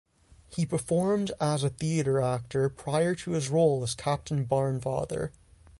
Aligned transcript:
He 0.49 0.65
performed 0.65 1.31
as 1.39 1.63
a 1.63 1.69
theatre 1.69 2.19
actor 2.21 2.69
prior 2.69 3.13
to 3.13 3.31
his 3.33 3.49
role 3.51 3.83
as 3.83 3.93
Captain 3.93 4.47
Barnfather. 4.47 5.29